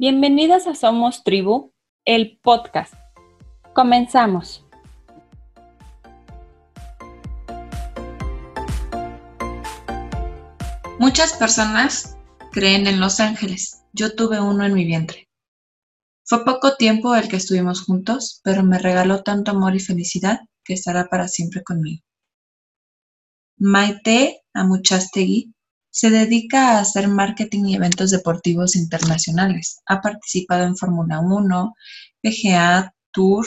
[0.00, 1.74] Bienvenidas a Somos Tribu,
[2.06, 2.94] el podcast.
[3.74, 4.64] Comenzamos.
[10.98, 12.16] Muchas personas
[12.50, 13.82] creen en los ángeles.
[13.92, 15.28] Yo tuve uno en mi vientre.
[16.24, 20.72] Fue poco tiempo el que estuvimos juntos, pero me regaló tanto amor y felicidad que
[20.72, 22.02] estará para siempre conmigo.
[23.58, 25.52] Maite Amuchastegui
[25.90, 29.80] se dedica a hacer marketing y eventos deportivos internacionales.
[29.86, 31.74] Ha participado en Fórmula 1,
[32.22, 33.46] PGA, Tour,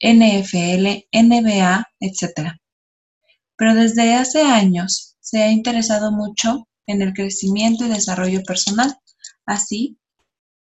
[0.00, 2.52] NFL, NBA, etc.
[3.56, 8.94] Pero desde hace años se ha interesado mucho en el crecimiento y desarrollo personal,
[9.46, 9.98] así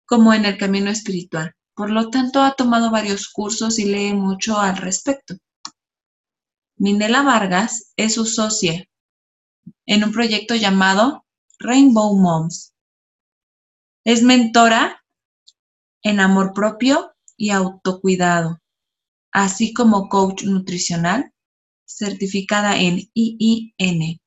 [0.05, 1.53] como en el camino espiritual.
[1.75, 5.35] Por lo tanto, ha tomado varios cursos y lee mucho al respecto.
[6.77, 8.87] Minela Vargas es su socia
[9.85, 11.25] en un proyecto llamado
[11.59, 12.73] Rainbow Moms.
[14.03, 15.03] Es mentora
[16.03, 18.61] en amor propio y autocuidado,
[19.31, 21.33] así como coach nutricional
[21.85, 24.19] certificada en IIN.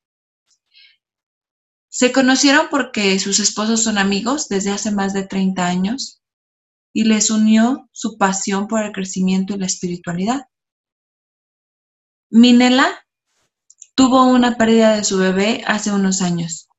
[1.89, 6.21] Se conocieron porque sus esposos son amigos desde hace más de 30 años
[6.93, 10.47] y les unió su pasión por el crecimiento y la espiritualidad.
[12.29, 13.05] Minela
[13.95, 16.69] tuvo una pérdida de su bebé hace unos años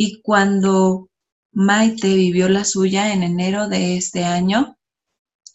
[0.00, 1.10] y cuando
[1.50, 4.78] Maite vivió la suya en enero de este año,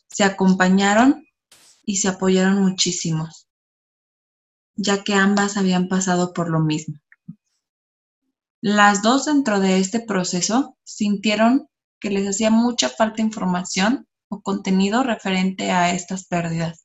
[0.10, 1.26] se acompañaron
[1.86, 3.30] y se apoyaron muchísimo,
[4.76, 6.96] ya que ambas habían pasado por lo mismo.
[8.60, 11.70] Las dos dentro de este proceso sintieron
[12.02, 16.83] que les hacía mucha falta información o contenido referente a estas pérdidas,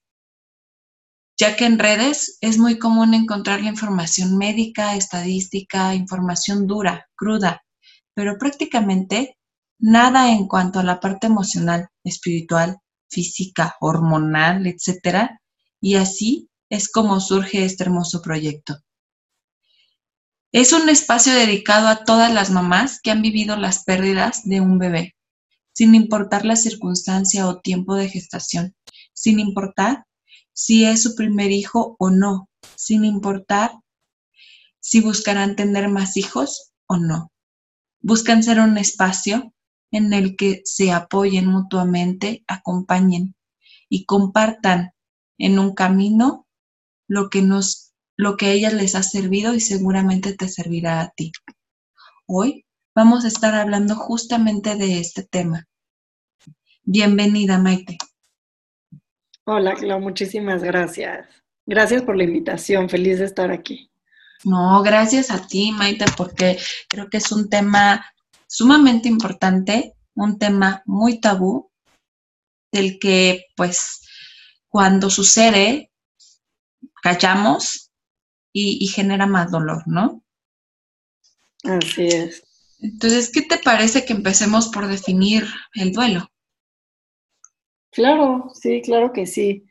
[1.38, 7.62] ya que en redes es muy común encontrar la información médica, estadística, información dura, cruda,
[8.12, 9.38] pero prácticamente
[9.78, 12.78] nada en cuanto a la parte emocional, espiritual,
[13.08, 15.40] física, hormonal, etcétera,
[15.80, 18.76] y así es como surge este hermoso proyecto.
[20.50, 24.78] Es un espacio dedicado a todas las mamás que han vivido las pérdidas de un
[24.78, 25.14] bebé,
[25.72, 28.74] sin importar la circunstancia o tiempo de gestación,
[29.12, 30.07] sin importar
[30.58, 33.70] si es su primer hijo o no, sin importar
[34.80, 37.30] si buscarán tener más hijos o no.
[38.00, 39.54] Buscan ser un espacio
[39.92, 43.36] en el que se apoyen mutuamente, acompañen
[43.88, 44.90] y compartan
[45.38, 46.48] en un camino
[47.06, 51.10] lo que nos lo que a ellas les ha servido y seguramente te servirá a
[51.10, 51.30] ti.
[52.26, 55.68] Hoy vamos a estar hablando justamente de este tema.
[56.82, 57.96] Bienvenida, Maite.
[59.50, 61.26] Hola, Clau, muchísimas gracias.
[61.64, 63.90] Gracias por la invitación, feliz de estar aquí.
[64.44, 68.04] No, gracias a ti, Maite, porque creo que es un tema
[68.46, 71.70] sumamente importante, un tema muy tabú,
[72.70, 74.02] del que pues
[74.68, 75.92] cuando sucede,
[77.02, 77.90] callamos
[78.52, 80.22] y, genera más dolor, ¿no?
[81.64, 82.44] Así es.
[82.80, 86.30] Entonces, ¿qué te parece que empecemos por definir el duelo?
[87.98, 89.66] Claro, sí, claro que sí.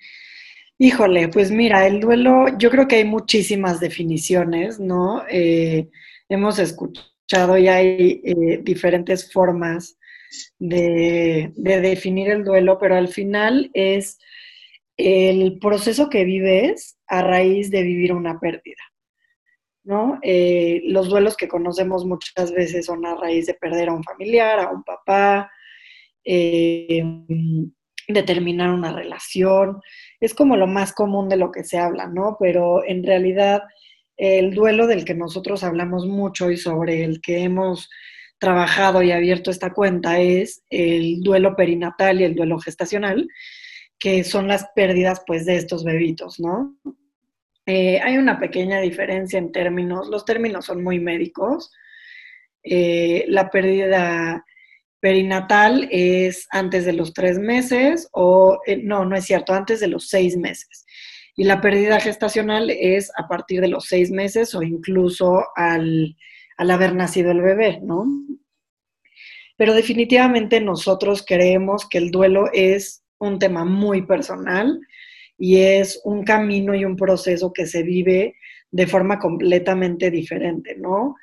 [0.77, 5.23] Híjole, pues mira, el duelo, yo creo que hay muchísimas definiciones, ¿no?
[5.29, 5.87] Eh,
[6.27, 9.97] hemos escuchado y hay eh, diferentes formas
[10.59, 14.19] de, de, definir el duelo, pero al final es
[14.97, 18.83] el proceso que vives a raíz de vivir una pérdida.
[19.85, 20.19] ¿no?
[20.21, 24.59] Eh, los duelos que conocemos muchas veces son a raíz de perder a un familiar,
[24.59, 25.49] a un papá,
[28.07, 29.81] de terminar una relación.
[30.19, 32.37] Es como lo más común de lo que se habla, ¿no?
[32.39, 33.63] Pero en realidad
[34.15, 37.89] el duelo del que nosotros hablamos mucho y sobre el que hemos
[38.39, 43.27] trabajado y abierto esta cuenta es el duelo perinatal y el duelo gestacional,
[43.99, 46.75] que son las pérdidas pues de estos bebitos, ¿no?
[47.65, 51.71] Eh, hay una pequeña diferencia en términos, los términos son muy médicos.
[52.63, 54.45] Eh, la pérdida
[55.07, 59.87] perinatal es antes de los tres meses o, eh, no, no es cierto, antes de
[59.87, 60.85] los seis meses.
[61.37, 66.17] Y la pérdida gestacional es a partir de los seis meses o incluso al,
[66.57, 68.05] al haber nacido el bebé, ¿no?
[69.55, 74.77] Pero definitivamente nosotros creemos que el duelo es un tema muy personal
[75.37, 78.35] y es un camino y un proceso que se vive
[78.71, 81.15] de forma completamente diferente, ¿no?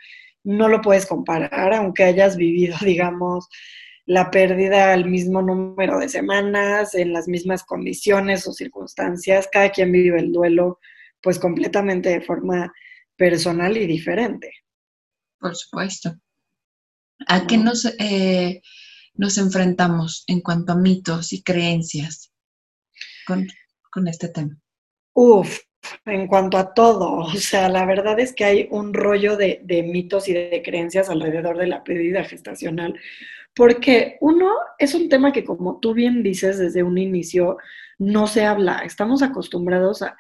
[0.45, 3.49] No lo puedes comparar, aunque hayas vivido, digamos,
[4.07, 9.93] la pérdida al mismo número de semanas, en las mismas condiciones o circunstancias, cada quien
[9.93, 10.79] vive el duelo
[11.23, 12.73] pues completamente de forma
[13.17, 14.53] personal y diferente.
[15.41, 16.15] Por supuesto.
[17.27, 18.61] ¿A qué nos, eh,
[19.15, 22.31] nos enfrentamos en cuanto a mitos y creencias
[23.27, 23.47] con,
[23.91, 24.59] con este tema?
[25.15, 25.61] Uf,
[26.07, 30.29] en cuanto a todo, o sea, la verdad es que hay un rollo de, mitos
[30.29, 32.99] y de creencias alrededor de la pérdida gestacional,
[33.55, 37.57] porque uno es un tema que como tú bien dices desde un inicio,
[37.99, 40.17] no se habla, estamos acostumbrados a,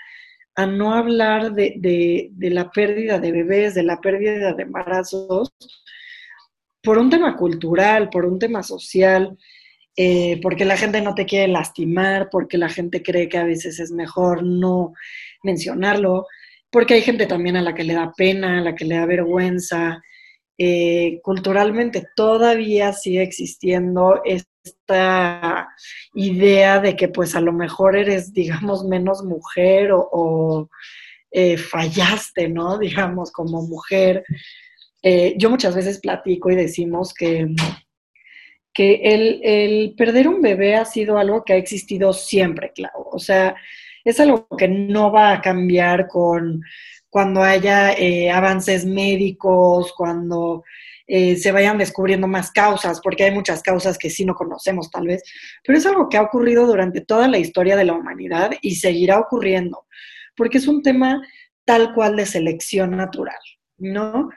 [0.66, 5.52] no hablar de, la pérdida de bebés, de la pérdida de embarazos,
[6.80, 9.36] por un tema cultural, por un tema social,
[9.96, 13.80] eh, porque la gente no te quiere lastimar, porque la gente cree que a veces
[13.80, 14.92] es mejor no
[15.44, 16.26] mencionarlo,
[16.70, 19.06] porque hay gente también a la que le da pena, a la que le da
[19.06, 20.02] vergüenza.
[20.56, 25.68] Eh, culturalmente todavía sigue existiendo esta
[26.14, 30.68] idea de que pues a lo mejor eres, digamos, menos mujer o,
[31.30, 32.78] eh, fallaste, ¿no?
[32.78, 34.24] Digamos, como mujer.
[35.02, 37.48] Eh, yo muchas veces platico y decimos que,
[38.72, 43.08] que el, el, perder un bebé ha sido algo que ha existido siempre, claro.
[43.12, 43.56] O sea,
[44.04, 46.62] es algo que no va a cambiar con
[47.08, 50.64] cuando haya eh, avances médicos, cuando
[51.06, 55.06] eh, se vayan descubriendo más causas, porque hay muchas causas que sí no conocemos tal
[55.06, 55.22] vez,
[55.62, 59.20] pero es algo que ha ocurrido durante toda la historia de la humanidad y seguirá
[59.20, 59.86] ocurriendo,
[60.36, 61.22] porque es un tema
[61.64, 63.38] tal cual de selección natural,
[63.78, 64.30] ¿no?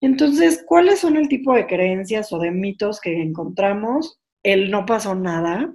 [0.00, 4.20] Entonces, ¿cuáles son el tipo de creencias o de mitos que encontramos?
[4.42, 5.74] El no pasó nada,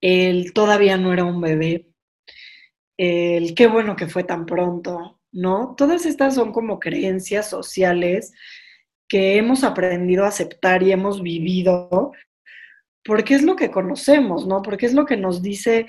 [0.00, 1.87] el todavía no era un bebé,
[2.98, 5.74] el qué bueno que fue tan pronto, ¿no?
[5.76, 8.32] Todas estas son como creencias sociales
[9.08, 12.12] que hemos aprendido a aceptar y hemos vivido
[13.04, 14.60] porque es lo que conocemos, ¿no?
[14.60, 15.86] Porque es lo que nos dice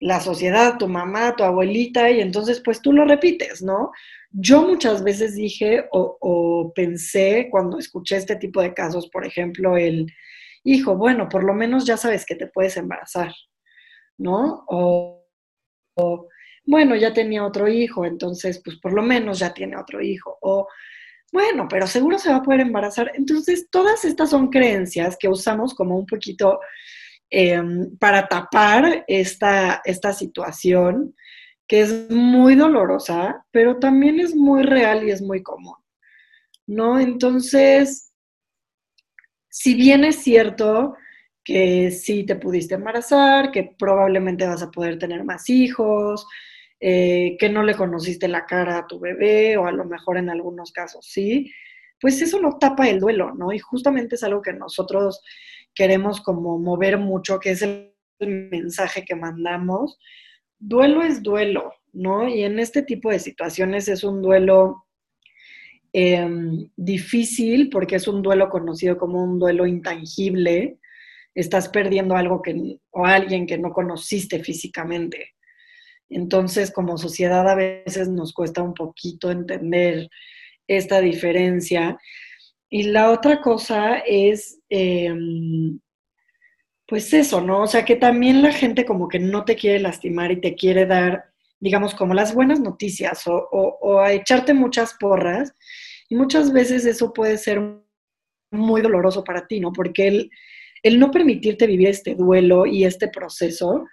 [0.00, 3.90] la sociedad, tu mamá, tu abuelita, y entonces pues tú lo repites, ¿no?
[4.30, 10.06] Yo muchas veces dije o, pensé cuando escuché este tipo de casos, por ejemplo, el,
[10.64, 13.32] hijo, bueno, por lo menos ya sabes que te puedes embarazar,
[14.18, 14.64] ¿no?
[14.68, 15.20] O
[16.66, 20.38] bueno, ya tenía otro hijo, entonces, pues por lo menos ya tiene otro hijo.
[20.40, 20.66] O,
[21.32, 23.12] bueno, pero seguro se va a poder embarazar.
[23.14, 26.60] Entonces, todas estas son creencias que usamos como un poquito
[27.30, 27.60] eh,
[27.98, 31.14] para tapar esta, esta situación
[31.66, 35.76] que es muy dolorosa, pero también es muy real y es muy común,
[36.66, 37.00] ¿no?
[37.00, 38.12] Entonces,
[39.48, 40.96] si bien es cierto
[41.42, 46.26] que sí te pudiste embarazar, que probablemente vas a poder tener más hijos,
[46.86, 50.28] eh, que no le conociste la cara a tu bebé o a lo mejor en
[50.28, 51.50] algunos casos sí,
[51.98, 53.54] pues eso no tapa el duelo, ¿no?
[53.54, 55.22] Y justamente es algo que nosotros
[55.74, 57.90] queremos como mover mucho, que es el,
[58.20, 59.98] mensaje que mandamos.
[60.58, 62.28] Duelo es duelo, ¿no?
[62.28, 64.84] Y en este tipo de situaciones es un duelo
[65.94, 66.28] eh,
[66.76, 70.78] difícil porque es un duelo conocido como un duelo intangible.
[71.34, 75.34] Estás perdiendo algo que, o alguien que no conociste físicamente.
[76.08, 80.08] Entonces, como sociedad a veces nos cuesta un poquito entender
[80.68, 81.98] esta diferencia.
[82.70, 85.12] Y la otra cosa es, eh,
[86.86, 87.62] pues eso, ¿no?
[87.62, 90.86] O sea, que también la gente como que no te quiere lastimar y te quiere
[90.86, 91.24] dar,
[91.60, 95.54] digamos, como las buenas noticias o, o, o a echarte muchas porras.
[96.08, 97.60] Y muchas veces eso puede ser
[98.50, 99.72] muy doloroso para ti, ¿no?
[99.72, 100.30] Porque el,
[100.82, 103.86] el no permitirte vivir este duelo y este proceso,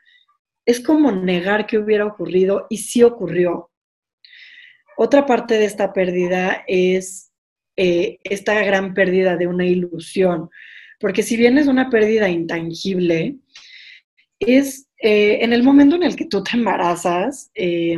[0.65, 3.71] es como negar que hubiera ocurrido y sí ocurrió.
[4.97, 7.31] Otra parte de esta pérdida es
[7.77, 10.49] eh, esta gran pérdida de una ilusión,
[10.99, 13.37] porque si bien es una pérdida intangible,
[14.39, 17.97] es eh, en el momento en el que tú te embarazas, eh,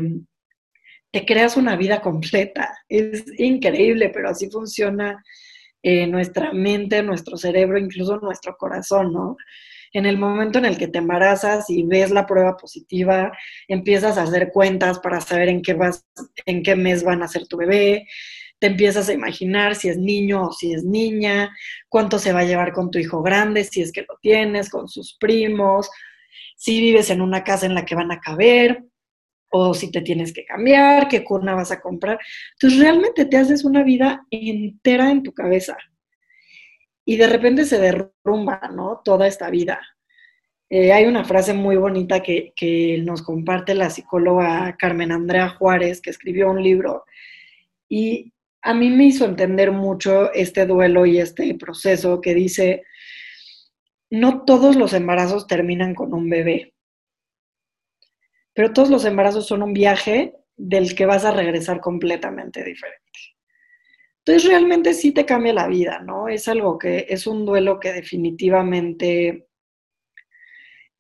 [1.12, 2.78] te creas una vida completa.
[2.88, 5.24] Es increíble, pero así funciona
[6.08, 9.36] nuestra mente, nuestro cerebro, incluso nuestro corazón, ¿no?
[9.94, 13.32] En el momento en el que te embarazas y ves la prueba positiva,
[13.68, 16.06] empiezas a hacer cuentas para saber en qué, vas,
[16.46, 18.08] en qué mes van a ser tu bebé,
[18.60, 21.56] te empiezas a imaginar si es niño o si es niña,
[21.90, 24.88] cuánto se va a llevar con tu hijo grande, si es que lo tienes, con
[24.88, 25.90] sus primos,
[26.56, 28.84] si vives en una casa en la que van a caber
[29.52, 32.18] o si te tienes que cambiar, qué cuna vas a comprar.
[32.54, 35.78] Entonces realmente te haces una vida entera en tu cabeza
[37.06, 39.02] y de repente se derrumba, ¿no?
[39.04, 39.82] Toda esta vida.
[40.70, 46.02] Eh, hay una frase muy bonita que, que, nos comparte la psicóloga Carmen Andrea Juárez,
[46.02, 47.06] que escribió un libro,
[47.90, 48.34] y
[48.64, 52.84] a mí me hizo entender mucho este duelo y este proceso que dice,
[54.10, 56.74] no todos los embarazos terminan con un bebé,
[58.54, 63.00] pero todos los embarazos son un viaje del que vas a regresar completamente diferente.
[64.26, 66.30] Entonces realmente sí te cambia la vida, ¿no?
[66.30, 69.48] Es algo que es un duelo que definitivamente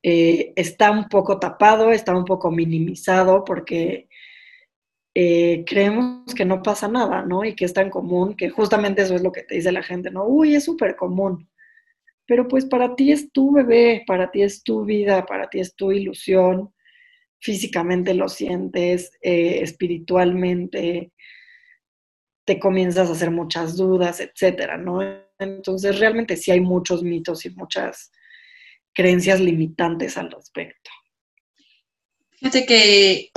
[0.04, 4.10] eh, está un poco tapado, está un poco minimizado porque
[5.16, 7.46] eh, creemos que no pasa nada, ¿no?
[7.46, 10.12] Y que es tan común, que justamente eso es lo que te dice la gente,
[10.12, 10.26] ¿no?
[10.26, 11.50] Uy, es súper común.
[12.26, 15.76] Pero pues para ti es tu bebé, para ti es tu vida, para ti es
[15.76, 16.74] tu ilusión,
[17.40, 21.14] físicamente lo sientes, eh, espiritualmente,
[22.46, 25.00] te comienzas a hacer muchas dudas, etcétera, ¿no?
[25.40, 28.12] Entonces realmente sí hay muchos mitos y muchas
[28.94, 30.92] creencias limitantes al respecto.
[32.32, 33.32] Fíjate que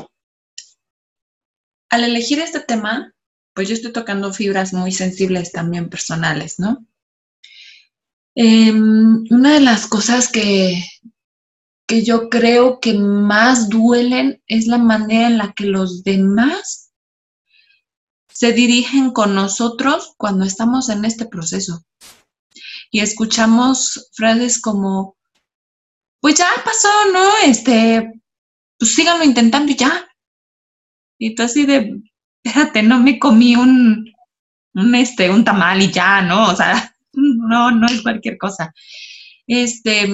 [1.91, 3.15] al elegir este tema,
[3.55, 6.87] pues yo estoy tocando fibras muy sensibles también personales, ¿no?
[8.35, 10.85] Em, una de las cosas que,
[11.87, 16.86] que yo creo que más duelen es la manera en la que los demás
[18.37, 21.87] se dirigen con nosotros cuando estamos en este proceso.
[22.90, 25.16] Y escuchamos frases como,
[26.21, 27.31] pues ya pasó, ¿no?
[27.45, 28.21] Este,
[28.78, 30.07] pues síganlo intentando ya.
[31.19, 31.99] Y tú así de,
[32.45, 34.05] espérate, no me comí un,
[34.75, 36.50] un, este, un tamal y ya, ¿no?
[36.50, 38.75] O sea, no, no es cualquier cosa.
[39.47, 40.11] Este,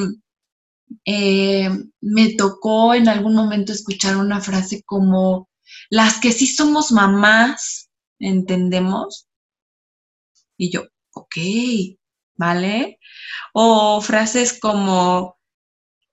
[1.05, 5.49] eh, me tocó en algún momento escuchar una frase como,
[5.91, 7.82] las que sí somos mamás,
[8.23, 9.29] ¿entendemos?
[10.57, 11.37] Y yo, ok,
[12.37, 12.99] ¿vale?
[13.53, 15.37] O frases como,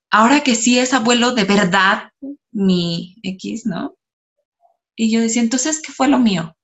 [0.09, 2.11] ahora que sí es abuelo de verdad,
[2.51, 3.95] mi X, ¿no?
[4.95, 6.57] Y yo decía, entonces, ¿qué fue lo mío?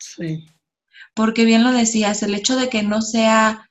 [0.00, 0.46] Sí.
[1.14, 3.70] Porque bien lo decías, el hecho de que no sea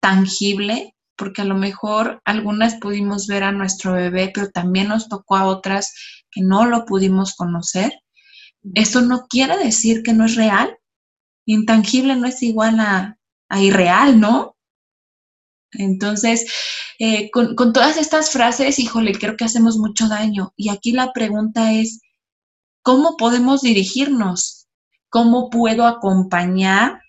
[0.00, 5.36] tangible, porque a lo mejor algunas pudimos ver a nuestro bebé, pero también nos tocó
[5.36, 5.92] a otras
[6.30, 7.92] que no lo pudimos conocer.
[8.74, 10.78] Eso no quiere decir que no es real.
[11.46, 13.18] Intangible no es igual a,
[13.60, 14.56] irreal, ¿no?
[15.72, 16.46] Entonces,
[16.98, 20.52] eh, con, con, todas estas frases, híjole, creo que hacemos mucho daño.
[20.56, 22.00] Y aquí la pregunta es,
[22.84, 24.68] ¿Cómo podemos dirigirnos?
[25.08, 27.00] ¿Cómo puedo acompañar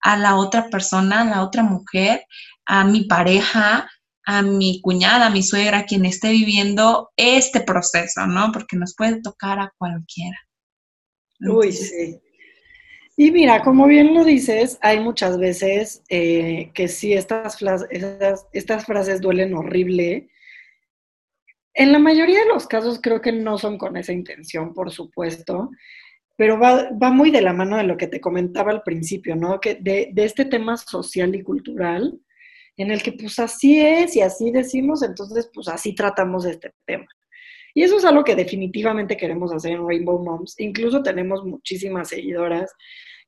[0.00, 2.24] a la otra persona, a la otra mujer,
[2.66, 3.90] a mi pareja,
[4.24, 8.52] a mi cuñada, a mi suegra, quien esté viviendo este proceso, ¿no?
[8.52, 10.38] Porque nos puede tocar a cualquiera.
[11.48, 12.20] Uy, sí.
[13.16, 17.58] Y mira, como bien lo dices, hay muchas veces eh, que sí, estas,
[17.90, 20.30] estas, estas frases duelen horrible
[21.74, 25.70] en la mayoría de los casos creo que no son con esa intención, por supuesto,
[26.36, 29.60] pero va, muy de la mano de lo que te comentaba al principio, ¿no?
[29.60, 32.20] Que de, de, este tema social y cultural,
[32.76, 37.06] en el que pues así es y así decimos, entonces pues así tratamos este tema.
[37.74, 40.58] Y eso es algo que definitivamente queremos hacer en Rainbow Moms.
[40.58, 42.72] Incluso tenemos muchísimas seguidoras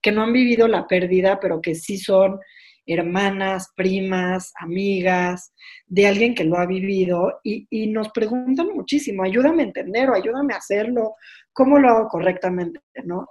[0.02, 2.38] que no han vivido la pérdida, pero que sí son
[2.86, 5.52] hermanas, primas, amigas,
[5.86, 10.54] de alguien que lo ha vivido y, nos preguntan muchísimo, ayúdame a entender o ayúdame
[10.54, 11.14] a hacerlo,
[11.52, 12.80] ¿cómo lo hago correctamente?
[13.04, 13.26] ¿no?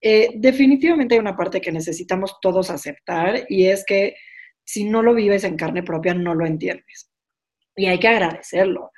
[0.00, 4.16] Eh, definitivamente hay una parte que necesitamos todos aceptar y es que
[4.64, 7.10] si no lo vives en carne propia no lo entiendes.
[7.76, 8.90] Y hay que agradecerlo.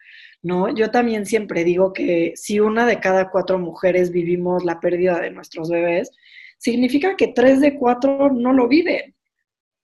[0.43, 0.75] ¿No?
[0.75, 5.31] Yo también siempre digo que si una de cada cuatro mujeres vivimos la pérdida de
[5.31, 6.11] nuestros bebés,
[6.59, 9.15] significa que tres de cuatro no lo viven.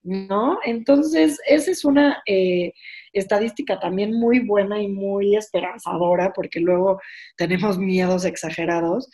[0.04, 0.58] ¿no?
[0.64, 2.72] Entonces, esa es una eh,
[3.12, 7.00] estadística también muy buena y muy esperanzadora, porque luego
[7.36, 9.08] tenemos miedos exagerados.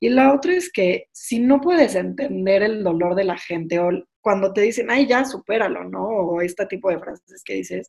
[0.00, 3.90] Y la otra es que si no puedes entender el dolor de la gente o
[4.20, 6.04] cuando te dicen, ay, ya, supéralo, ¿no?
[6.04, 7.88] O este tipo de frases que dices,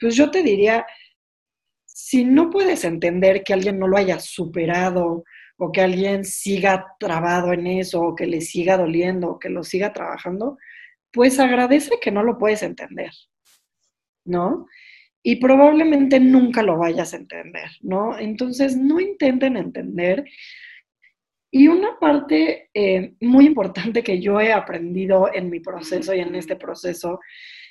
[0.00, 0.86] pues yo te diría,
[1.98, 5.24] si no puedes entender que alguien no lo haya superado
[5.56, 9.64] o que alguien siga trabado en eso o que le siga doliendo o que lo
[9.64, 10.58] siga trabajando,
[11.10, 13.12] pues agradece que no lo puedes entender,
[14.26, 14.66] ¿no?
[15.22, 18.18] Y probablemente nunca lo vayas a entender, ¿no?
[18.18, 20.22] Entonces, no intenten entender.
[21.50, 26.34] Y una parte eh, muy importante que yo he aprendido en mi proceso y en
[26.34, 27.20] este proceso,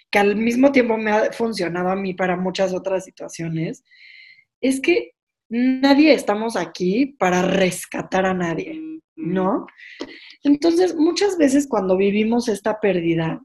[0.09, 3.83] que al mismo tiempo me ha funcionado a mí para muchas otras situaciones,
[4.67, 5.11] es que
[5.49, 8.81] nadie estamos aquí para rescatar a nadie,
[9.15, 9.67] ¿no?
[10.43, 13.41] Entonces, muchas veces cuando vivimos esta pérdida,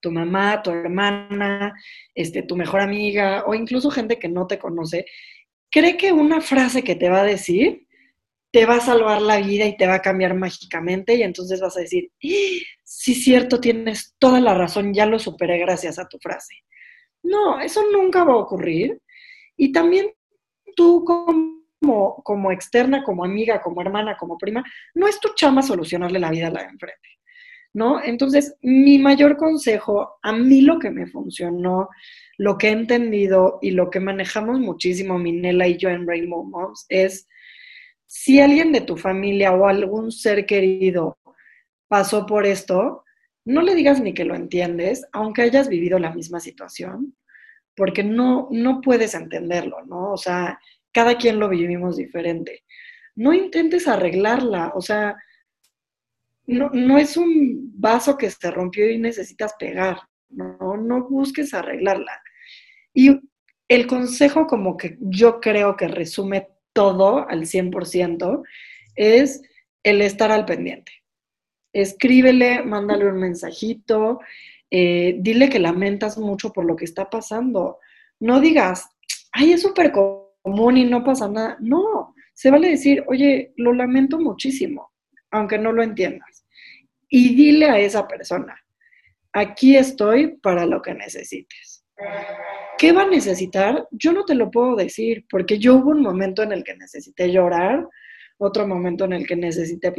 [0.00, 1.72] tu mamá, tu hermana,
[2.14, 5.06] este, tu mejor amiga o incluso gente que no te conoce,
[5.70, 7.86] cree que una frase que te va a decir
[8.52, 11.74] te va a salvar la vida y te va a cambiar mágicamente y entonces vas
[11.78, 12.28] a decir, ¡Ah!
[12.84, 16.56] sí, cierto, tienes toda la razón, ya lo superé gracias a tu frase.
[17.22, 19.00] No, eso nunca va a ocurrir.
[19.56, 20.12] Y también
[20.74, 21.62] tú como
[22.22, 24.64] como, externa, como amiga, como hermana, como prima,
[24.94, 27.08] no es tu chamba solucionarle la vida a la de enfrente.
[27.74, 28.02] ¿no?
[28.02, 31.88] Entonces, mi mayor consejo, a mí lo que me funcionó,
[32.36, 36.84] lo que he entendido y lo que manejamos muchísimo Minela y yo en Rainbow Moms
[36.88, 37.26] es
[38.06, 41.18] si alguien de tu familia o algún ser querido
[41.88, 43.04] pasó por esto,
[43.46, 47.16] no le digas ni que lo entiendes, aunque hayas vivido la misma situación,
[47.76, 50.12] porque no, no puedes entenderlo, ¿no?
[50.12, 50.58] O sea,
[50.92, 52.64] cada quien lo vivimos diferente.
[53.14, 55.16] No intentes arreglarla, o sea,
[56.46, 59.98] no, no es un vaso que se rompió y necesitas pegar,
[60.28, 62.22] no, no busques arreglarla.
[62.94, 63.20] Y
[63.68, 68.42] el consejo como que yo creo que resume todo al 100%
[68.96, 69.42] es
[69.82, 70.92] el estar al pendiente.
[71.72, 74.20] Escríbele, mándale un mensajito,
[74.74, 77.78] eh, dile que lamentas mucho por lo que está pasando.
[78.20, 78.88] No digas,
[79.32, 81.58] ay, es súper común y no pasa nada.
[81.60, 84.90] No, se vale decir, oye, lo lamento muchísimo,
[85.30, 86.46] aunque no lo entiendas.
[87.10, 88.58] Y dile a esa persona,
[89.34, 91.84] aquí estoy para lo que necesites.
[92.78, 93.86] ¿Qué va a necesitar?
[93.90, 97.30] Yo no te lo puedo decir, porque yo hubo un momento en el que necesité
[97.30, 97.86] llorar,
[98.38, 99.92] otro momento en el que necesité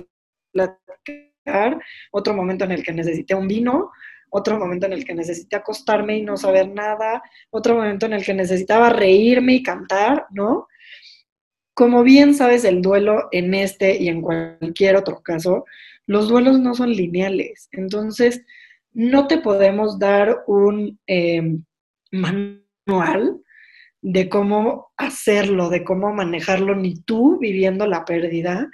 [0.51, 1.79] platicar,
[2.11, 3.91] otro momento en el que necesité un vino,
[4.33, 7.21] otro momento en el que necesité acostarme y no saber nada,
[7.51, 10.67] otro momento en el que necesitaba reírme y cantar, ¿no?
[11.75, 15.65] Como bien sabes, el duelo en este y en cualquier otro caso,
[16.07, 17.69] los duelos no son lineales.
[17.71, 18.43] Entonces,
[18.91, 21.57] no te podemos dar un eh,
[22.11, 23.39] manual
[24.01, 28.67] de cómo hacerlo, de cómo manejarlo, ni tú viviendo la pérdida,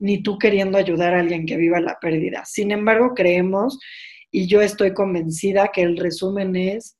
[0.00, 2.44] ni tú queriendo ayudar a alguien que viva la pérdida.
[2.44, 3.78] Sin embargo, creemos,
[4.34, 6.96] y yo estoy convencida que el resumen es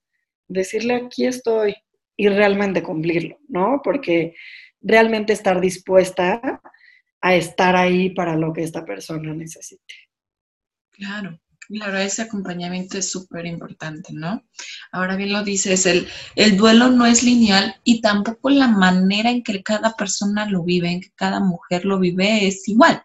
[0.47, 1.75] decirle aquí estoy
[2.17, 3.81] y realmente cumplirlo, ¿no?
[3.83, 4.37] Porque
[4.81, 6.62] realmente estar dispuesta
[7.21, 9.95] a estar ahí para lo que esta persona necesite.
[10.93, 11.41] Claro.
[11.67, 14.45] Claro, ese acompañamiento es súper importante, ¿no?
[14.93, 19.43] Ahora bien lo dices, el, el duelo no es lineal y tampoco la manera en
[19.43, 23.03] que cada persona lo vive, en que cada mujer lo vive es igual.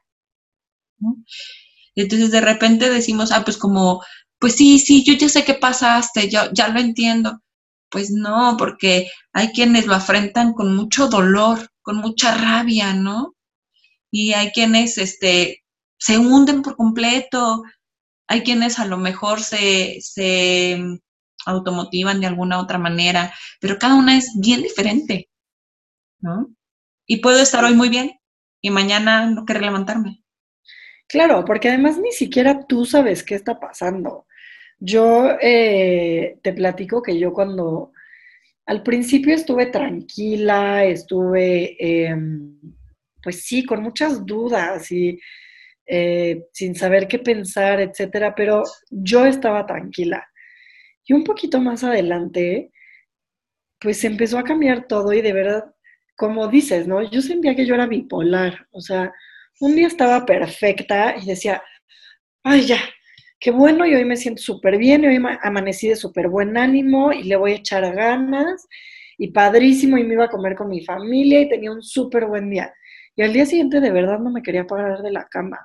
[2.04, 4.04] Entonces de repente decimos, ah, pues como,
[4.40, 7.42] pues sí, sí, yo ya sé qué pasaste, yo ya lo entiendo.
[7.90, 13.36] Pues no, porque hay quienes lo afrentan con mucho dolor, con mucha rabia, ¿no?
[14.12, 15.64] Y hay quienes este,
[15.98, 17.64] se hunden por completo,
[18.28, 20.00] hay quienes a lo mejor se,
[21.46, 25.30] automotivan de alguna otra manera, pero cada una es bien diferente,
[26.20, 26.48] ¿no?
[27.08, 28.20] Y puedo estar hoy muy bien
[28.62, 30.24] y mañana no querer levantarme.
[31.10, 34.28] Claro, porque además ni siquiera tú sabes qué está pasando.
[34.80, 37.92] Yo eh, te platico que yo cuando
[38.68, 42.60] al principio estuve tranquila, estuve, em,
[43.24, 45.20] pues sí, con muchas dudas y
[45.88, 50.28] eh, sin saber qué pensar, etcétera, pero yo estaba tranquila.
[51.06, 52.72] Y un poquito más adelante,
[53.80, 55.66] pues empezó a cambiar todo y de verdad,
[56.16, 57.02] como dices, ¿no?
[57.10, 59.14] Yo sentía que yo era bipolar, o sea,
[59.60, 61.62] un día estaba perfecta y decía,
[62.44, 62.80] ay, ya,
[63.40, 67.12] qué bueno, y hoy me siento súper bien, y hoy amanecí de súper buen ánimo
[67.12, 68.68] y le voy a echar ganas,
[69.18, 72.50] y padrísimo, y me iba a comer con mi familia y tenía un súper buen
[72.50, 72.74] día.
[73.16, 75.60] Y al día siguiente de verdad no me quería parar de la cama.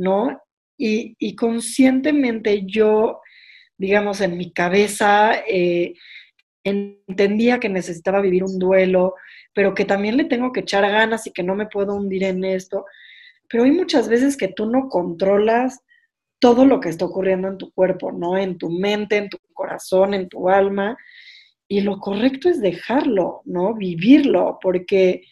[0.00, 0.40] ¿no?
[0.78, 3.20] Y, conscientemente yo,
[3.76, 5.94] digamos, en mi cabeza eh,
[6.64, 9.14] entendía que necesitaba vivir un duelo,
[9.54, 12.44] pero que también le tengo que echar ganas y que no me puedo hundir en
[12.44, 12.84] esto.
[13.48, 15.80] Pero hay muchas veces que tú no controlas
[16.38, 18.38] todo lo que está ocurriendo en tu cuerpo, ¿no?
[18.38, 20.96] En tu mente, en tu corazón, en tu alma.
[21.68, 23.74] Y lo correcto es dejarlo, ¿no?
[23.74, 25.22] Vivirlo, porque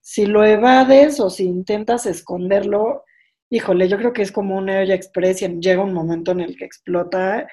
[0.00, 3.04] si lo evades o si intentas esconderlo,
[3.50, 6.56] híjole, yo creo que es como una olla express y llega un momento en el
[6.56, 7.46] que explota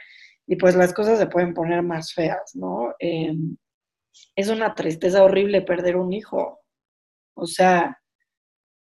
[0.48, 2.94] y pues las cosas se pueden poner más feas, ¿no?
[4.36, 6.62] Es una tristeza horrible perder un hijo.
[7.36, 8.00] O sea,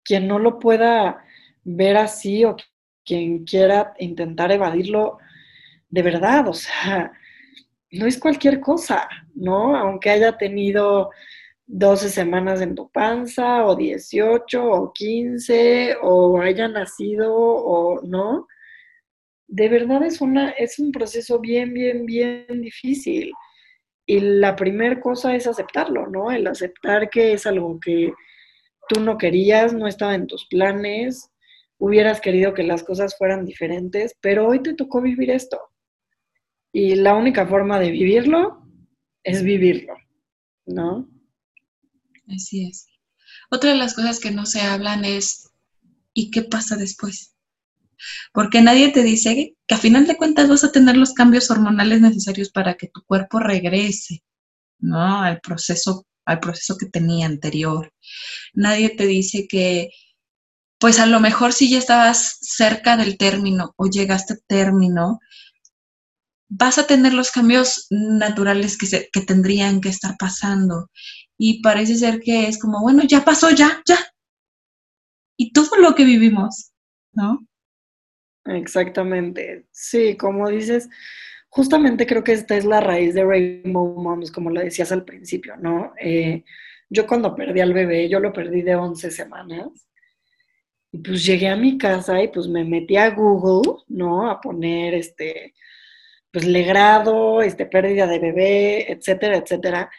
[0.05, 1.25] quien no lo pueda
[1.65, 2.57] ver así o
[3.05, 5.19] quien quiera intentar evadirlo,
[5.89, 7.13] de verdad, o sea,
[7.93, 9.77] no es cualquier cosa, ¿no?
[9.77, 11.11] Aunque haya tenido
[11.67, 18.47] 12 semanas en tu panza, o 18, o 15, o haya nacido, o no.
[19.49, 23.33] De verdad es, una, es un proceso bien, bien, bien difícil.
[24.11, 26.33] Y la primera cosa es aceptarlo, ¿no?
[26.33, 28.13] El aceptar que es algo que
[28.89, 31.31] tú no querías, no estaba en tus planes,
[31.79, 35.61] hubieras querido que las cosas fueran diferentes, pero hoy te tocó vivir esto.
[36.73, 38.67] Y la única forma de vivirlo
[39.23, 39.95] es vivirlo,
[40.67, 41.09] ¿no?
[42.35, 42.89] Así es.
[43.49, 45.53] Otra de las cosas que no se hablan es,
[46.15, 47.37] ¿y qué pasa después?
[48.33, 52.01] Porque nadie te dice que a final de cuentas vas a tener los cambios hormonales
[52.01, 54.23] necesarios para que tu cuerpo regrese,
[54.79, 55.23] ¿no?
[55.23, 57.93] Al proceso, al proceso que tenía anterior.
[58.55, 59.91] Nadie te dice que,
[60.79, 65.21] pues a lo mejor si ya estabas cerca del término o llegaste a término,
[66.49, 70.91] vas a tener los cambios naturales que, se, que tendrían que estar pasando.
[71.39, 73.99] Y parece ser que es como, bueno, ya pasó, ya, ya.
[75.39, 76.73] Y todo lo que vivimos,
[77.13, 77.47] ¿no?
[78.47, 79.67] Exactamente.
[79.71, 80.89] Sí, como dices,
[81.49, 85.57] justamente creo que esta es la raíz de Rainbow Moms, como lo decías al principio,
[85.57, 85.93] ¿no?
[86.01, 86.45] Eh,
[86.89, 89.69] yo cuando perdí al bebé, yo lo perdí de 11 semanas.
[90.93, 94.29] Y pues llegué a mi casa y pues me metí a Google, ¿no?
[94.31, 95.55] A poner este,
[96.33, 99.91] pues legrado, este, pérdida de bebé, etcétera, etcétera.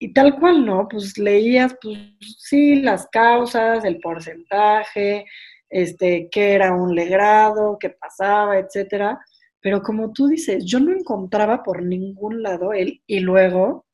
[0.00, 0.88] Y tal cual, ¿no?
[0.88, 1.98] Pues leías, pues
[2.38, 5.26] sí, las causas, el porcentaje,
[5.70, 9.20] este, qué era un legrado, qué pasaba, etcétera.
[9.60, 13.02] Pero como tú dices, yo no encontraba por ningún lado él.
[13.06, 13.86] Y luego,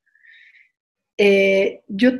[1.19, 2.13] eh, yo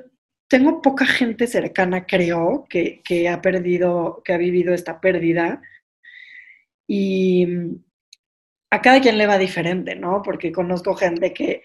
[0.49, 5.63] tengo poca gente cercana, creo, que, que ha perdido, que ha vivido esta pérdida.
[6.87, 7.47] Y
[8.71, 10.23] a cada quien le va diferente, ¿no?
[10.23, 11.65] Porque conozco gente que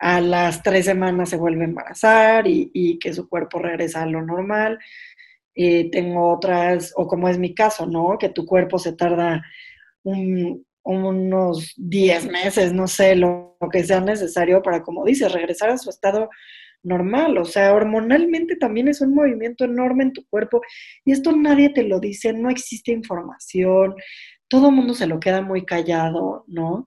[0.00, 4.22] a las tres semanas se vuelve a embarazar y, que su cuerpo regresa a lo
[4.22, 4.78] normal.
[5.62, 8.16] Y tengo otras, o como es mi caso, ¿no?
[8.18, 9.42] Que tu cuerpo se tarda
[10.02, 15.76] unos 10 meses, no sé, lo, lo, que sea necesario para, como dices, regresar a
[15.76, 16.30] su estado
[16.82, 17.36] normal.
[17.36, 20.62] O sea, hormonalmente también es un movimiento enorme en tu cuerpo
[21.04, 23.94] y esto nadie te lo dice, no existe información,
[24.48, 26.86] todo el mundo se lo queda muy callado, ¿no?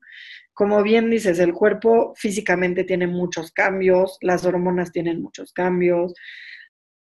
[0.54, 6.14] Como bien dices, el cuerpo físicamente tiene muchos cambios, las hormonas tienen muchos cambios.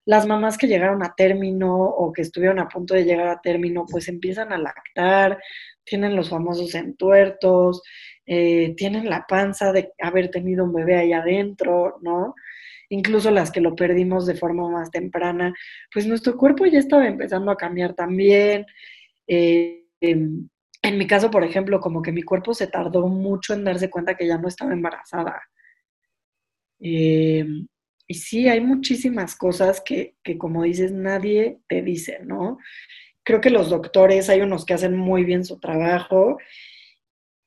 [0.06, 3.86] Las mamás que llegaron a término o que estuvieron a punto de llegar a término,
[3.89, 5.39] pues empiezan a lactar,
[5.84, 7.82] tienen los famosos entuertos,
[8.26, 12.36] eh, tienen la panza de haber tenido un bebé ahí adentro, ¿no?
[12.89, 15.54] Incluso las que lo perdimos de forma más temprana,
[15.91, 18.65] pues nuestro cuerpo ya estaba empezando a cambiar también.
[19.28, 20.50] Eh, Em,
[20.82, 24.15] en mi caso, por ejemplo, como que mi cuerpo se tardó mucho en darse cuenta
[24.15, 25.41] que ya no estaba embarazada.
[26.80, 27.68] Em,
[28.08, 32.60] y sí, hay muchísimas cosas que, que, como dices, nadie te dice, ¿no?
[33.24, 36.38] Creo que los doctores, hay unos que hacen muy bien su trabajo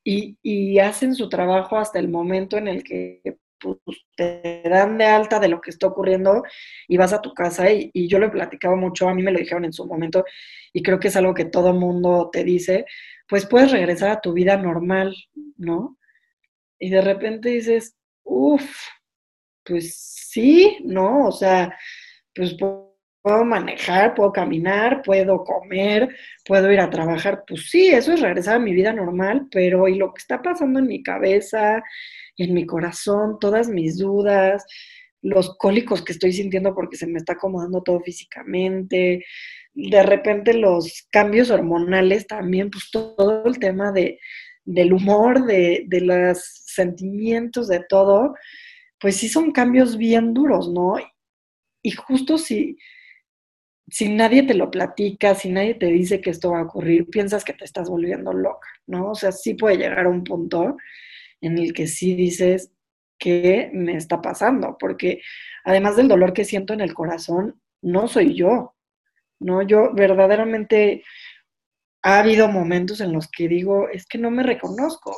[0.05, 5.05] y, y hacen su trabajo hasta el momento en el que pues, te dan de
[5.05, 6.43] alta de lo que está ocurriendo
[6.89, 9.33] y vas a tu casa y, y, yo lo he platicado mucho, a mí me
[9.33, 10.25] lo dijeron en su momento
[10.73, 12.85] y creo que es algo que todo mundo te dice,
[13.29, 15.15] pues puedes regresar a tu vida normal,
[15.57, 15.99] ¿no?
[16.79, 18.89] Y de repente dices, uff,
[19.69, 19.95] pues
[20.31, 21.27] sí, ¿no?
[21.27, 21.77] O sea,
[22.35, 28.21] pues puedo manejar, puedo caminar, puedo comer, puedo ir a trabajar, pues sí, eso es
[28.21, 31.83] regresar a mi vida normal, pero ¿y lo que está pasando en mi cabeza?
[32.39, 34.65] en mi corazón, todas mis dudas,
[35.21, 39.25] los cólicos que estoy sintiendo porque se me está acomodando todo físicamente,
[39.75, 44.19] de repente los cambios hormonales también, pues todo el tema de,
[44.65, 48.35] del humor, de, de los sentimientos, de todo,
[49.01, 50.97] pues sí son cambios bien duros, ¿no?
[51.83, 52.79] Y justo si,
[53.89, 57.45] si nadie te lo platica, si nadie te dice que esto va a ocurrir, piensas
[57.45, 59.11] que te estás volviendo loca, ¿no?
[59.13, 60.77] O sea, sí puede llegar a un punto
[61.41, 62.73] en el que sí dices,
[63.19, 64.77] ¿qué me está pasando?
[64.79, 65.21] Porque
[65.65, 68.75] además del dolor que siento en el corazón, no soy yo,
[69.41, 69.63] ¿no?
[69.63, 71.05] Yo verdaderamente
[72.03, 75.15] ha habido momentos en los que digo, es que no me reconozco.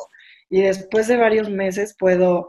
[0.50, 2.48] Y después de varios meses puedo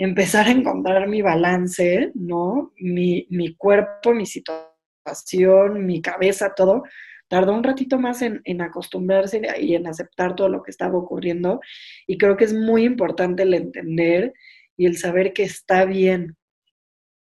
[0.00, 2.72] empezar a encontrar mi balance, ¿no?
[2.78, 6.84] Mi, mi cuerpo, mi situación, mi cabeza, todo,
[7.28, 11.60] tardó un ratito más en, acostumbrarse y en aceptar todo lo que estaba ocurriendo.
[12.06, 14.32] Y creo que es muy importante el entender
[14.74, 16.34] y el saber que está bien.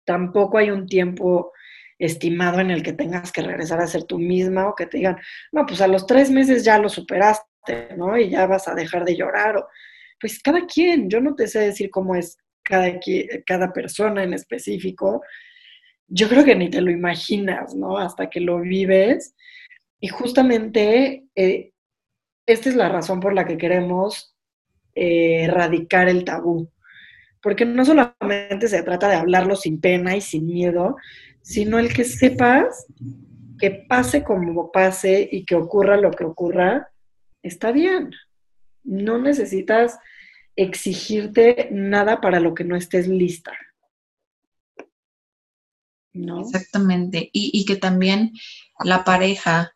[0.07, 1.51] Tampoco hay un tiempo
[1.99, 5.19] estimado en el que tengas que regresar a ser tú misma o que te digan,
[5.51, 8.17] no, pues a los tres meses ya lo superaste, ¿no?
[8.17, 9.57] Y ya vas a dejar de llorar.
[9.57, 9.69] O,
[10.21, 12.99] pues cada quien, yo no te sé decir cómo es cada,
[13.47, 15.23] cada persona en específico.
[16.09, 17.99] Yo creo que ni te lo imaginas, ¿no?
[17.99, 19.35] Hasta que lo vives
[20.01, 21.73] y justamente eh,
[22.45, 24.37] esta es la razón por la que queremos
[24.95, 26.71] eh, erradicar el tabú.
[27.41, 30.97] Porque no solamente se trata de hablarlo sin pena y sin miedo,
[31.41, 32.87] sino el que sepas
[33.59, 36.91] que pase como pase y que ocurra lo que ocurra,
[37.45, 38.11] está bien.
[38.83, 40.01] No necesitas
[40.57, 43.53] exigirte nada para lo que no estés lista.
[46.13, 46.43] ¿No?
[46.43, 47.31] Exactamente.
[47.33, 48.33] Y, que también
[48.85, 49.73] la pareja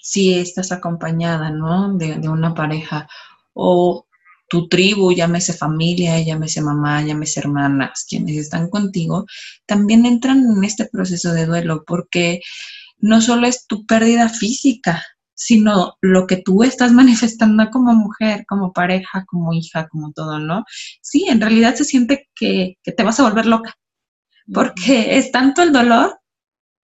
[0.00, 1.94] si estás acompañada, ¿no?
[1.98, 3.06] De, de una pareja
[3.52, 4.06] o
[4.48, 9.26] tu tribu, llámese familia, llámese mamá, llámese hermanas, quienes están contigo,
[9.66, 12.40] también entran en este proceso de duelo porque
[12.98, 15.04] no solo es tu pérdida física,
[15.38, 20.64] sino lo que tú estás manifestando como mujer, como pareja, como hija, como todo, ¿no?
[21.00, 23.74] Sí, en realidad se siente que, te vas a volver loca,
[24.52, 26.18] porque es tanto el dolor,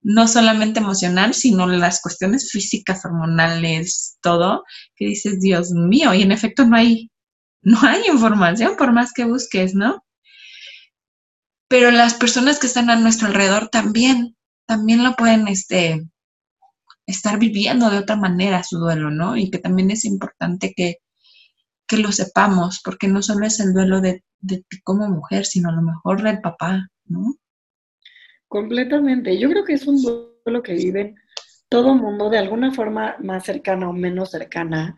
[0.00, 4.62] no solamente emocional, sino las cuestiones físicas, hormonales, todo,
[4.94, 7.10] que dices, Dios mío, y en efecto no hay,
[7.62, 10.04] no hay información por más que busques, ¿no?
[11.68, 16.06] Pero las personas que están a nuestro alrededor también también lo pueden este,
[17.08, 19.36] estar viviendo de otra manera su duelo, ¿no?
[19.36, 20.98] Y que también es importante que,
[21.96, 25.72] lo sepamos, porque no solo es el duelo de, de ti como mujer, sino a
[25.72, 27.34] lo mejor del papá, ¿no?
[28.46, 29.38] Completamente.
[29.38, 31.16] Yo creo que es un duelo que viven
[31.70, 34.96] todo mundo de alguna forma más cercana o menos cercana,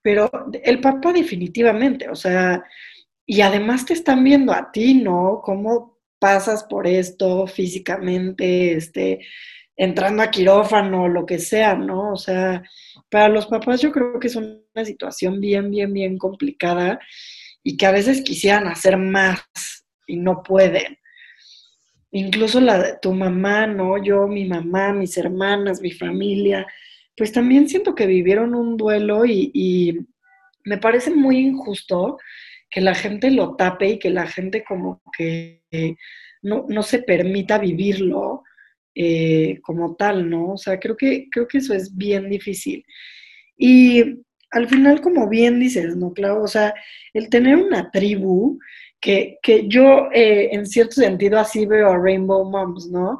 [0.00, 0.30] pero
[0.62, 2.64] el papá definitivamente, o sea,
[3.26, 5.42] y además te están viendo a ti, ¿no?
[5.44, 9.20] Cómo pasas por esto físicamente, este,
[9.76, 12.12] entrando a quirófano, lo que sea, ¿no?
[12.12, 12.62] O sea,
[13.10, 16.98] para los papás yo creo que es una situación bien, bien, bien complicada
[17.62, 19.42] y que a veces quisieran hacer más
[20.06, 20.98] y no pueden.
[22.12, 24.02] Incluso la, tu mamá, ¿no?
[24.02, 26.66] Yo, mi mamá, mis hermanas, mi familia,
[27.16, 29.98] pues también siento que vivieron un duelo y, y
[30.64, 32.18] me parece muy injusto
[32.70, 35.62] que la gente lo tape y que la gente como que
[36.42, 38.42] no, se permita vivirlo
[38.96, 40.52] eh, como tal, ¿no?
[40.52, 42.84] O sea, creo que, creo que eso es bien difícil.
[43.58, 46.42] Y al final, como bien dices, ¿no, Clau?
[46.42, 46.74] O sea,
[47.12, 48.58] el tener una tribu,
[49.00, 53.18] que, yo eh, en cierto sentido así veo a Rainbow Moms, ¿no?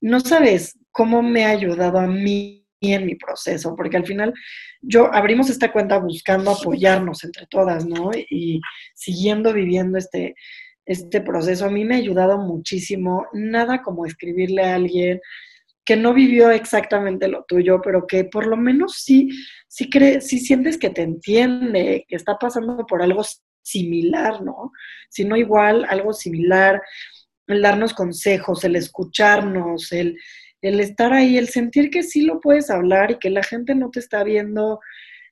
[0.00, 4.32] No sabes cómo me ha ayudado a mí en mi proceso, porque al final
[4.80, 8.10] yo abrimos esta cuenta buscando apoyarnos entre todas, ¿no?
[8.30, 8.60] Y
[8.94, 10.34] siguiendo viviendo este,
[10.88, 11.66] este proceso.
[11.66, 13.26] A mí me ha ayudado muchísimo.
[13.32, 15.20] Nada como escribirle a alguien
[15.84, 19.28] que no vivió exactamente lo tuyo, pero que por lo menos sí,
[19.68, 19.88] sí,
[20.20, 23.22] sí sientes que te entiende, que está pasando por algo
[23.62, 24.72] similar, ¿no?
[25.10, 26.82] Si no igual, algo similar,
[27.46, 30.18] el darnos consejos, el escucharnos, el,
[30.62, 33.90] el estar ahí, el sentir que sí lo puedes hablar y que la gente no
[33.90, 34.80] te está viendo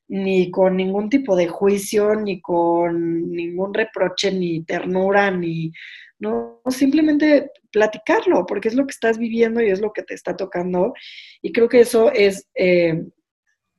[0.07, 5.71] ni con ningún tipo de juicio, ni con ningún reproche, ni ternura, ni
[6.19, 10.35] no simplemente platicarlo, porque es lo que estás viviendo y es lo que te está
[10.35, 10.93] tocando.
[11.41, 13.03] Y creo que eso es eh,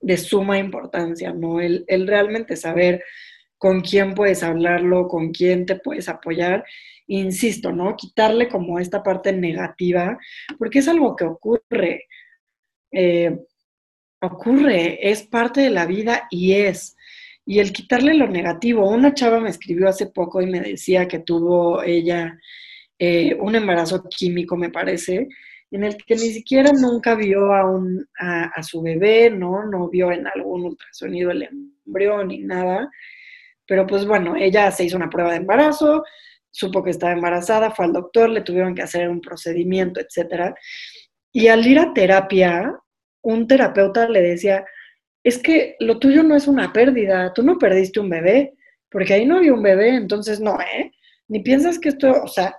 [0.01, 1.61] de suma importancia, ¿no?
[1.61, 3.03] El, el realmente saber
[3.57, 6.65] con quién puedes hablarlo, con quién te puedes apoyar
[7.09, 7.97] insisto, ¿no?
[7.97, 10.19] Quitarle como esta parte negativa,
[10.59, 12.07] porque es algo que ocurre,
[12.93, 13.37] eh,
[14.21, 16.97] ocurre, es parte de la vida y es.
[17.47, 21.21] Y el quitarle lo negativo, una chava me escribió hace poco y me decía que
[21.21, 22.39] tuvo ella
[22.99, 25.29] eh, un embarazo químico, me parece,
[25.71, 29.65] en el que ni siquiera nunca vio a, un, a, su bebé, ¿no?
[29.65, 31.49] No vio en algún ultrasonido el
[31.87, 32.91] embrión ni nada.
[33.67, 36.05] Pero pues bueno, ella se hizo una prueba de embarazo,
[36.51, 40.55] supo que estaba embarazada, fue al doctor, le tuvieron que hacer un procedimiento, etc.
[41.33, 42.75] Y al ir a terapia,
[43.29, 44.65] un terapeuta le decía,
[45.23, 48.55] es que lo tuyo no es una pérdida, tú no perdiste un bebé,
[48.91, 50.93] porque ahí no había un bebé, entonces no, ¿eh?
[51.29, 52.57] Ni piensas que esto, o sea,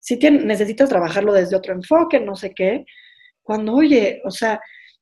[0.00, 2.86] si necesitas trabajarlo desde otro enfoque, no sé qué,
[3.42, 4.58] cuando, oye, o sea,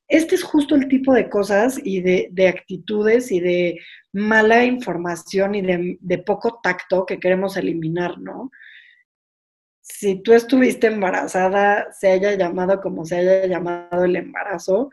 [0.08, 3.78] este es justo el tipo de cosas y de, actitudes y de
[4.12, 8.50] mala información y de, poco tacto que queremos eliminar, ¿no?
[9.82, 14.90] Si tú estuviste embarazada, se haya llamado como se haya llamado el embarazo,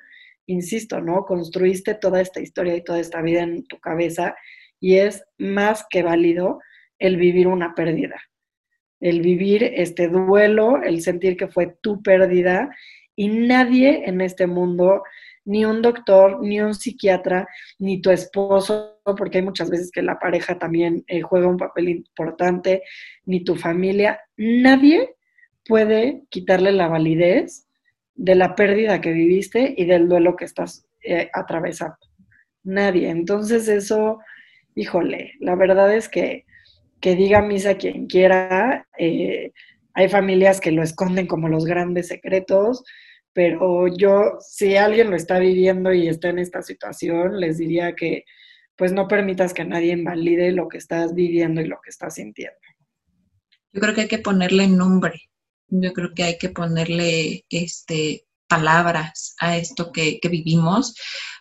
[0.47, 1.25] insisto, ¿no?
[1.25, 4.35] Construiste toda esta historia y toda esta vida en tu cabeza
[4.79, 6.59] y es más que válido
[6.97, 8.19] el vivir una pérdida,
[8.99, 12.75] el vivir este duelo, el sentir que fue tu pérdida
[13.15, 15.03] y nadie en este mundo,
[15.49, 17.47] ni un doctor, ni un psiquiatra,
[17.79, 21.89] ni tu esposo, porque hay muchas veces que la pareja también eh, juega un papel
[21.89, 22.83] importante,
[23.25, 25.15] ni tu familia, nadie
[25.65, 27.67] puede quitarle la validez
[28.13, 31.97] de la pérdida que viviste y del duelo que estás eh, atravesando.
[32.63, 33.09] Nadie.
[33.09, 34.19] Entonces eso,
[34.75, 36.45] híjole, la verdad es que
[37.01, 39.51] que diga misa quien quiera, eh,
[39.93, 42.83] hay familias que lo esconden como los grandes secretos,
[43.39, 48.25] pero yo, si alguien lo está viviendo y está en esta situación, les diría que
[48.75, 52.57] pues no permitas que nadie invalide lo que estás viviendo y lo que estás sintiendo.
[53.71, 55.21] Yo creo que hay que ponerle nombre,
[55.69, 60.95] yo creo que hay que ponerle este palabras a esto que, que vivimos,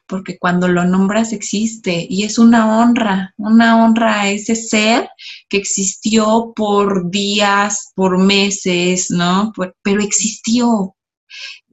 [0.06, 5.08] porque cuando lo nombras existe y es una honra, una honra a ese ser
[5.48, 9.52] que existió por días, por meses, ¿no?
[9.82, 10.94] Pero existió,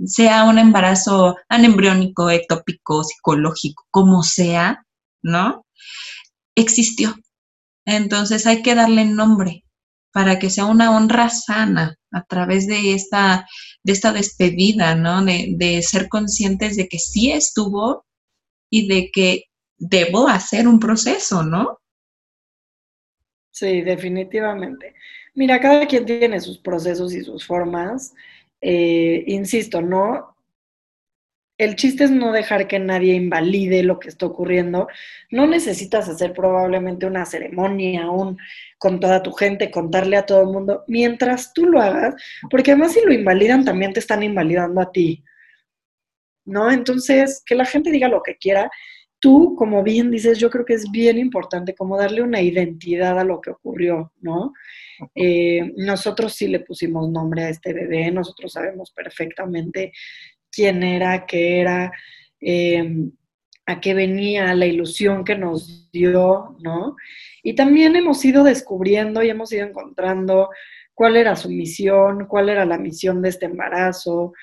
[0.05, 4.85] sea un embarazo anembriónico, ectópico, psicológico, como sea,
[5.21, 5.65] ¿no?
[6.55, 7.15] Existió.
[7.85, 9.63] Entonces hay que darle nombre
[10.11, 13.45] para que sea una honra sana a través de esta,
[13.83, 15.23] de esta despedida, ¿no?
[15.23, 18.05] De, de ser conscientes de que sí estuvo
[18.69, 19.43] y de que
[19.77, 21.79] debo hacer un proceso, ¿no?
[23.51, 24.95] Sí, definitivamente.
[25.33, 28.13] Mira, cada quien tiene sus procesos y sus formas.
[28.67, 30.35] Eh, insisto, ¿no?
[31.57, 34.87] El chiste es no dejar que nadie invalide lo que está ocurriendo.
[35.29, 38.39] No necesitas hacer probablemente una ceremonia un,
[38.79, 42.15] con toda tu gente, contarle a todo el mundo, mientras tú lo hagas,
[42.49, 45.23] porque además si lo invalidan, también te están invalidando a ti.
[46.45, 46.71] ¿no?
[46.71, 48.71] Entonces, que la gente diga lo que quiera.
[49.25, 53.23] Tú, como bien dices, yo creo que es bien importante como darle una identidad a
[53.23, 54.53] lo que ocurrió, ¿no?
[55.15, 59.93] Eh, nosotros sí le pusimos nombre a este bebé, nosotros sabemos perfectamente
[60.51, 61.91] quién era, qué era,
[62.39, 63.13] em,
[63.65, 66.95] a qué venía, la ilusión que nos dio, ¿no?
[67.41, 70.51] Y también hemos ido descubriendo y hemos ido encontrando
[70.93, 74.33] cuál era su misión, cuál era la misión de este embarazo,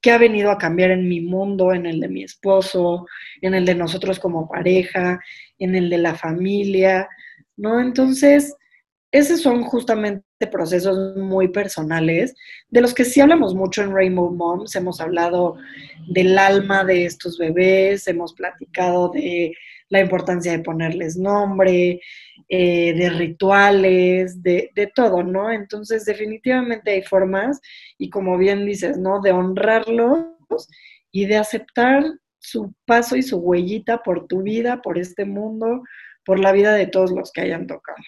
[0.00, 3.06] qué ha venido a cambiar en mi mundo, en el de mi esposo,
[3.40, 5.20] en el de nosotros como pareja,
[5.58, 7.08] en el de la familia,
[7.56, 7.80] ¿no?
[7.80, 8.54] Entonces,
[9.12, 12.34] esos son justamente procesos muy personales,
[12.68, 15.56] de los que sí hablamos mucho en Rainbow Moms, hemos hablado
[16.08, 19.52] del alma de estos bebés, hemos platicado de
[19.90, 22.00] la importancia de ponerles nombre,
[22.48, 25.50] eh, de rituales, de, de, todo, ¿no?
[25.52, 27.60] Entonces, definitivamente hay formas
[27.98, 29.20] y como bien dices, ¿no?
[29.20, 30.26] De honrarlos
[31.12, 32.04] y de aceptar
[32.38, 35.82] su paso y su huellita por tu vida, por este mundo,
[36.24, 37.98] por la vida de todos los que hayan tocado.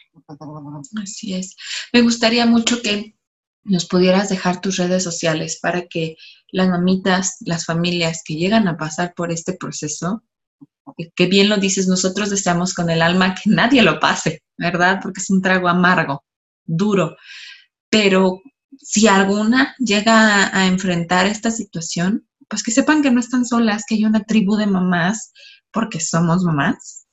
[1.02, 1.56] Así es.
[1.92, 3.16] Me gustaría mucho que
[3.64, 6.16] nos pudieras dejar tus redes sociales para que
[6.50, 10.24] las mamitas, las familias que llegan a pasar por este proceso,
[11.14, 15.00] que bien lo dices, nosotros deseamos con el alma que nadie lo pase, ¿verdad?
[15.02, 16.24] Porque es un trago amargo,
[16.64, 17.16] duro.
[17.88, 18.40] Pero
[18.78, 23.94] si alguna llega a, enfrentar esta situación, pues que sepan que no están solas, que
[23.94, 25.32] hay una tribu de mamás,
[25.72, 27.06] porque somos mamás,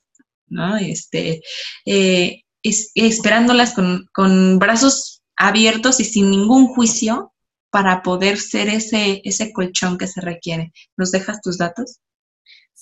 [0.48, 0.76] ¿no?
[0.76, 1.42] Este,
[1.86, 7.32] eh, esperándolas con, con, brazos abiertos y sin ningún juicio
[7.70, 10.72] para poder ser ese, ese colchón que se requiere.
[10.96, 12.00] ¿Nos dejas tus datos?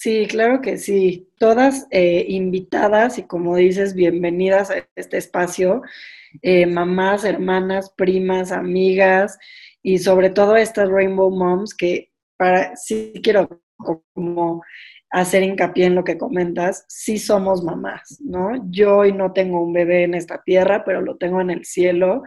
[0.01, 1.29] Sí, claro que sí.
[1.41, 5.83] Todas eh, invitadas y como dices, bienvenidas a este espacio.
[6.41, 9.39] Eh, mamás, hermanas, primas, amigas
[9.83, 13.61] y sobre todo estas Rainbow Moms que para sí quiero
[14.15, 14.63] como
[15.11, 18.53] hacer hincapié en lo que comentas, sí somos mamás, ¿no?
[18.71, 22.23] Yo hoy no tengo un bebé en esta tierra, pero lo tengo en el cielo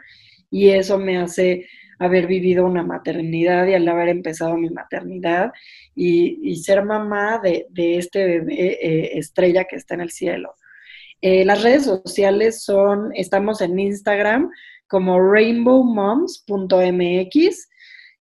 [0.50, 1.68] y eso me hace
[2.02, 5.52] haber vivido una maternidad y al haber empezado mi maternidad
[5.94, 10.56] y, ser mamá de, este bebé eh, estrella que está en el cielo.
[11.22, 14.50] Eh, las redes sociales son, estamos en Instagram
[14.88, 17.70] como rainbowmoms.mx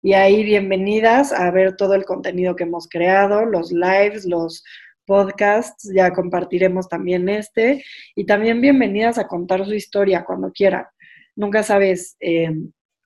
[0.02, 4.62] y ahí bienvenidas a ver todo el contenido que hemos creado, los lives, los
[5.06, 7.82] podcasts, ya compartiremos también este
[8.14, 10.84] y también bienvenidas a contar su historia cuando quieran.
[11.34, 12.50] Nunca sabes eh,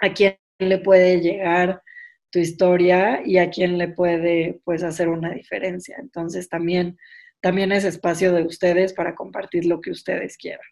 [0.00, 1.82] a quién le puede llegar
[2.30, 5.96] tu historia y a quién le puede pues hacer una diferencia.
[6.00, 6.98] Entonces también,
[7.40, 10.66] también es espacio de ustedes para compartir lo que ustedes quieran.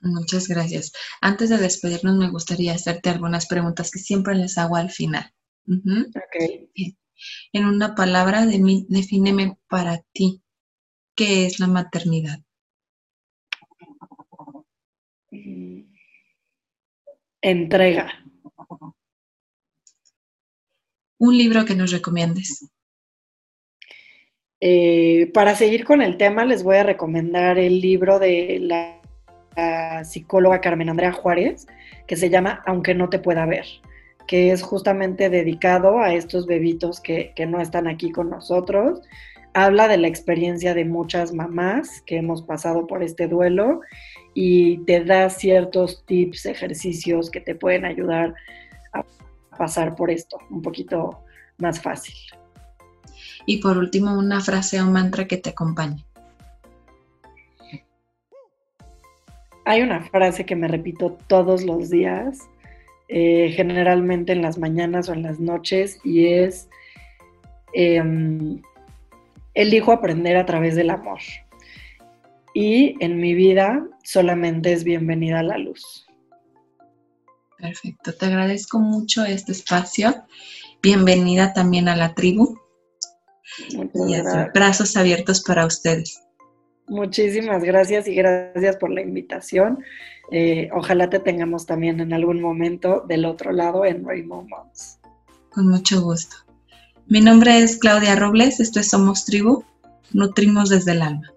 [0.00, 0.92] Muchas gracias.
[1.20, 5.32] Antes de despedirnos, me gustaría hacerte algunas preguntas que siempre les hago al final.
[7.52, 10.42] En una palabra, de mí, defíneme para ti,
[11.16, 12.38] ¿qué es la maternidad?
[17.40, 18.25] Entrega.
[21.18, 22.68] Un libro que nos recomiendes.
[24.60, 28.92] Eh, para seguir con el tema, les voy a recomendar el libro de la,
[30.04, 31.66] psicóloga Carmen Andrea Juárez,
[32.06, 33.64] que se llama Aunque no te pueda ver,
[34.28, 39.00] que es justamente dedicado a estos bebitos que, que no están aquí con nosotros.
[39.54, 43.80] Habla de la experiencia de muchas mamás que hemos pasado por este duelo
[44.34, 48.34] y te da ciertos tips, ejercicios que te pueden ayudar
[48.92, 49.02] a
[49.56, 51.24] pasar por esto un poquito
[51.58, 52.14] más fácil.
[53.46, 56.04] Y por último, una frase o mantra que te acompañe.
[59.64, 62.48] Hay una frase que me repito todos los días,
[63.08, 66.68] eh, generalmente en las mañanas o en las noches, y es,
[67.72, 68.62] em,
[69.54, 71.18] elijo aprender a través del amor.
[72.54, 76.05] Y en mi vida solamente es bienvenida a la luz.
[77.58, 80.24] Perfecto, te agradezco mucho este espacio.
[80.82, 82.58] Bienvenida también a la tribu.
[83.58, 84.14] y
[84.52, 86.20] brazos abiertos para ustedes.
[86.88, 89.82] Muchísimas gracias y gracias por la invitación.
[90.30, 94.98] Eh, ojalá te tengamos también en algún momento del otro lado en Rainbow Moms.
[95.50, 96.36] Con mucho gusto.
[97.08, 99.64] Mi nombre es Claudia Robles, esto es Somos Tribu,
[100.12, 101.32] nutrimos desde el alma.